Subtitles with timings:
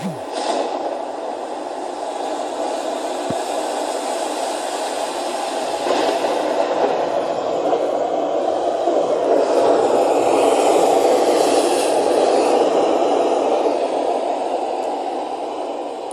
[0.00, 0.06] ¿Te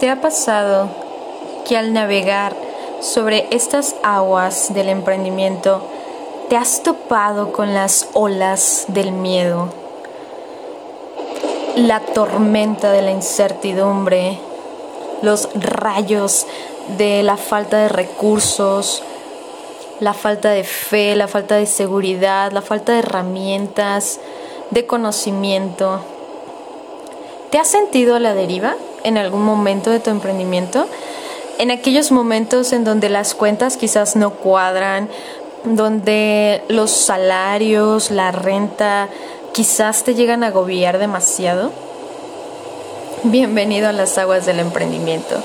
[0.09, 0.89] ha pasado
[1.65, 2.55] que al navegar
[2.99, 5.81] sobre estas aguas del emprendimiento
[6.49, 9.69] te has topado con las olas del miedo,
[11.77, 14.39] la tormenta de la incertidumbre,
[15.21, 16.45] los rayos
[16.97, 19.03] de la falta de recursos,
[19.99, 24.19] la falta de fe, la falta de seguridad, la falta de herramientas,
[24.71, 26.01] de conocimiento?
[27.51, 28.75] ¿Te has sentido a la deriva?
[29.07, 30.85] en algún momento de tu emprendimiento,
[31.59, 35.09] en aquellos momentos en donde las cuentas quizás no cuadran,
[35.63, 39.07] donde los salarios, la renta,
[39.57, 41.71] quizás te llegan a agobiar demasiado.
[43.23, 45.35] Bienvenido a las aguas del emprendimiento.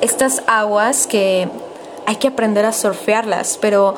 [0.00, 1.48] Estas aguas que
[2.06, 3.96] hay que aprender a surfearlas, pero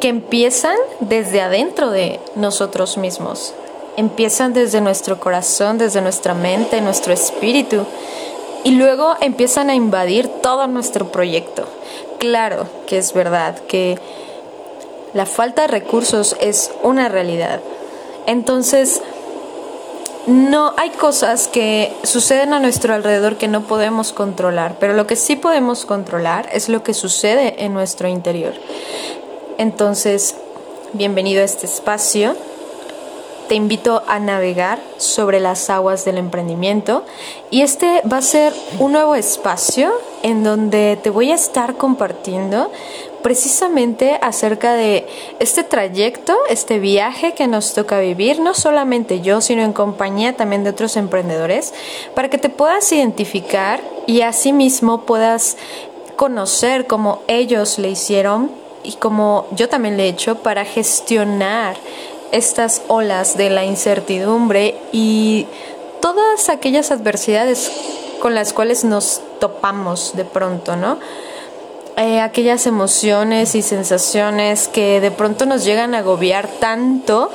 [0.00, 3.52] que empiezan desde adentro de nosotros mismos
[3.98, 7.84] empiezan desde nuestro corazón, desde nuestra mente, nuestro espíritu,
[8.64, 11.66] y luego empiezan a invadir todo nuestro proyecto.
[12.18, 13.98] Claro que es verdad que
[15.12, 17.60] la falta de recursos es una realidad.
[18.26, 19.02] Entonces,
[20.26, 25.16] no hay cosas que suceden a nuestro alrededor que no podemos controlar, pero lo que
[25.16, 28.54] sí podemos controlar es lo que sucede en nuestro interior.
[29.58, 30.34] Entonces,
[30.92, 32.36] bienvenido a este espacio
[33.48, 37.04] te invito a navegar sobre las aguas del emprendimiento
[37.50, 42.70] y este va a ser un nuevo espacio en donde te voy a estar compartiendo
[43.26, 45.04] precisamente acerca de
[45.40, 50.62] este trayecto, este viaje que nos toca vivir, no solamente yo, sino en compañía también
[50.62, 51.74] de otros emprendedores,
[52.14, 55.56] para que te puedas identificar y asimismo puedas
[56.14, 58.48] conocer cómo ellos le hicieron
[58.84, 61.74] y como yo también le he hecho para gestionar
[62.30, 65.48] estas olas de la incertidumbre y
[66.00, 67.72] todas aquellas adversidades
[68.20, 71.00] con las cuales nos topamos de pronto, ¿no?
[71.98, 77.30] Eh, aquellas emociones y sensaciones que de pronto nos llegan a agobiar tanto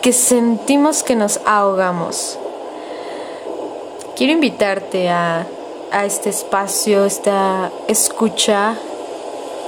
[0.00, 2.36] que sentimos que nos ahogamos.
[4.16, 5.46] Quiero invitarte a,
[5.92, 8.74] a este espacio, esta escucha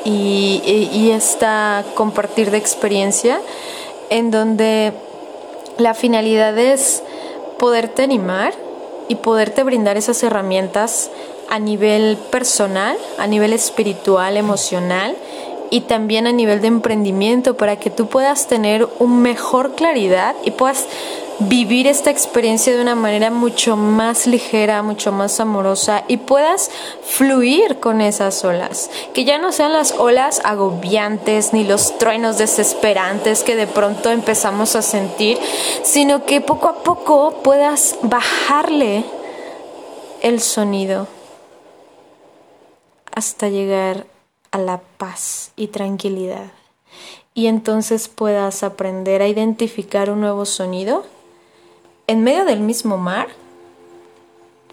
[0.04, 3.40] y, y, y esta compartir de experiencia
[4.10, 4.92] en donde
[5.78, 7.04] la finalidad es
[7.56, 8.52] poderte animar
[9.08, 11.10] y poderte brindar esas herramientas
[11.48, 15.16] a nivel personal, a nivel espiritual, emocional
[15.70, 20.52] y también a nivel de emprendimiento para que tú puedas tener una mejor claridad y
[20.52, 20.86] puedas
[21.40, 26.70] vivir esta experiencia de una manera mucho más ligera, mucho más amorosa y puedas
[27.02, 28.90] fluir con esas olas.
[29.12, 34.76] Que ya no sean las olas agobiantes ni los truenos desesperantes que de pronto empezamos
[34.76, 35.38] a sentir,
[35.82, 39.04] sino que poco a poco puedas bajarle
[40.22, 41.06] el sonido
[43.14, 44.06] hasta llegar
[44.50, 46.46] a la paz y tranquilidad.
[47.34, 51.04] Y entonces puedas aprender a identificar un nuevo sonido
[52.06, 53.28] en medio del mismo mar,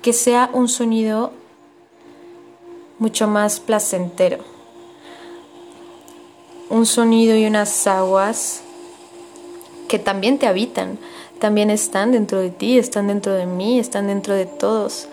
[0.01, 1.31] que sea un sonido
[2.99, 4.39] mucho más placentero.
[6.69, 8.61] Un sonido y unas aguas
[9.87, 10.97] que también te habitan,
[11.39, 15.07] también están dentro de ti, están dentro de mí, están dentro de todos.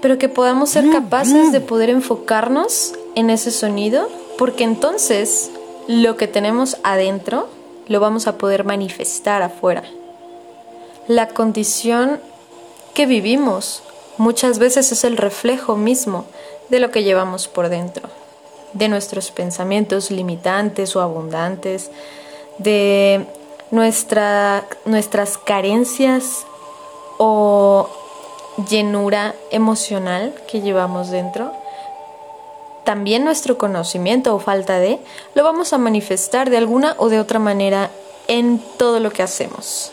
[0.00, 1.64] Pero que podamos ser mm, capaces de mm.
[1.64, 4.08] poder enfocarnos en ese sonido,
[4.38, 5.50] porque entonces
[5.86, 7.48] lo que tenemos adentro
[7.86, 9.84] lo vamos a poder manifestar afuera.
[11.08, 12.20] La condición
[12.94, 13.82] que vivimos
[14.18, 16.26] muchas veces es el reflejo mismo
[16.68, 18.08] de lo que llevamos por dentro,
[18.72, 21.90] de nuestros pensamientos limitantes o abundantes,
[22.58, 23.26] de
[23.72, 26.46] nuestra, nuestras carencias
[27.18, 27.88] o
[28.68, 31.52] llenura emocional que llevamos dentro.
[32.84, 35.00] También nuestro conocimiento o falta de
[35.34, 37.90] lo vamos a manifestar de alguna o de otra manera
[38.28, 39.92] en todo lo que hacemos.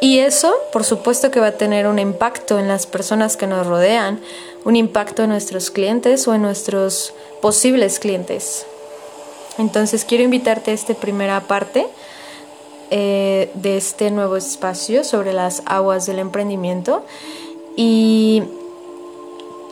[0.00, 3.66] Y eso, por supuesto que va a tener un impacto en las personas que nos
[3.66, 4.20] rodean,
[4.64, 8.66] un impacto en nuestros clientes o en nuestros posibles clientes.
[9.58, 11.86] Entonces quiero invitarte a esta primera parte
[12.90, 17.04] eh, de este nuevo espacio sobre las aguas del emprendimiento
[17.76, 18.44] y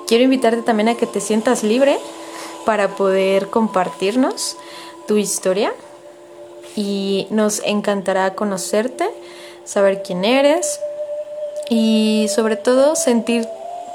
[0.08, 1.98] quiero invitarte también a que te sientas libre
[2.64, 4.56] para poder compartirnos
[5.06, 5.72] tu historia
[6.74, 9.08] y nos encantará conocerte
[9.66, 10.80] saber quién eres,
[11.68, 13.46] y sobre todo sentir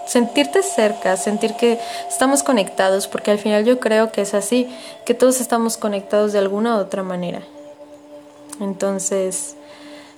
[0.07, 1.79] sentirte cerca, sentir que
[2.09, 4.67] estamos conectados, porque al final yo creo que es así,
[5.05, 7.41] que todos estamos conectados de alguna u otra manera.
[8.59, 9.55] Entonces,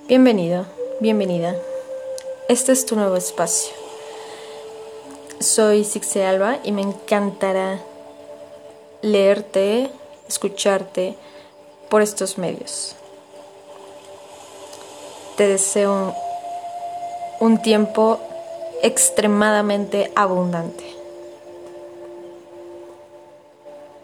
[0.08, 0.66] bienvenido,
[1.00, 1.56] bienvenida.
[2.50, 3.74] Este es tu nuevo espacio.
[5.40, 7.80] Soy Sixe Alba y me encantará
[9.02, 9.92] leerte,
[10.28, 11.16] escucharte
[11.90, 12.96] por estos medios.
[15.38, 16.16] Te deseo
[17.40, 18.20] un tiempo
[18.84, 21.03] extremadamente abundante.